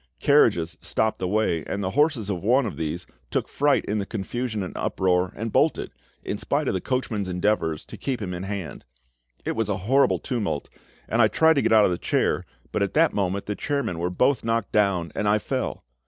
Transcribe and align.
Carriages 0.19 0.79
stopped 0.81 1.19
the 1.19 1.27
way, 1.27 1.63
and 1.65 1.83
the 1.83 1.91
horses 1.91 2.31
of 2.31 2.41
one 2.43 2.65
of 2.65 2.75
these 2.75 3.05
took 3.29 3.47
fright 3.47 3.85
in 3.85 3.99
the 3.99 4.05
confusion 4.07 4.63
and 4.63 4.75
uproar, 4.75 5.31
and 5.35 5.53
bolted, 5.53 5.91
in 6.23 6.39
spite 6.39 6.67
of 6.67 6.73
the 6.73 6.81
coachman's 6.81 7.29
endeavours 7.29 7.85
to 7.85 7.97
keep 7.97 8.19
them 8.19 8.33
in 8.33 8.41
hand. 8.41 8.83
It 9.45 9.55
was 9.55 9.69
a 9.69 9.77
horrible 9.85 10.17
tumult, 10.17 10.69
and 11.07 11.21
I 11.21 11.27
tried 11.27 11.53
to 11.57 11.61
get 11.61 11.71
out 11.71 11.85
of 11.85 11.91
the 11.91 11.99
chair, 11.99 12.47
but 12.71 12.81
at 12.81 12.95
that 12.95 13.13
moment 13.13 13.45
the 13.45 13.53
chairmen 13.55 13.99
were 13.99 14.09
both 14.09 14.43
knocked 14.43 14.71
down, 14.71 15.11
and 15.13 15.27
I 15.27 15.37
fell. 15.37 15.83